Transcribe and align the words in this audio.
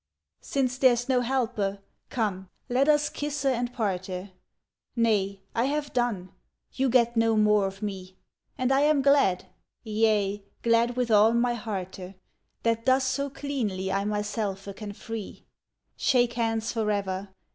Since 0.41 0.79
there's 0.79 1.07
no 1.07 1.21
helpe, 1.21 1.77
come, 2.09 2.49
let 2.69 2.89
us 2.89 3.07
kisse 3.07 3.45
and 3.45 3.71
parte, 3.71 4.31
Nay, 4.95 5.41
I 5.53 5.65
have 5.65 5.93
done, 5.93 6.31
you 6.73 6.89
get 6.89 7.15
no 7.15 7.37
more 7.37 7.67
of 7.67 7.83
me; 7.83 8.15
And 8.57 8.71
I 8.71 8.79
am 8.81 9.03
glad, 9.03 9.45
yea, 9.83 10.43
glad 10.63 10.95
with 10.97 11.11
all 11.11 11.33
my 11.33 11.53
hearte, 11.53 12.15
That 12.63 12.87
thus 12.87 13.03
so 13.05 13.29
cleanly 13.29 13.91
I 13.91 14.03
myselfe 14.05 14.75
can 14.75 14.91
free. 14.93 15.45
Shake 15.95 16.33
hands 16.33 16.71
forever! 16.73 17.29